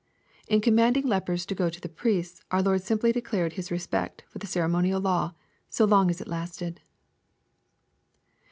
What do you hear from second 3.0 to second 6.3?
declared His respect for the ceremonial law, so long as it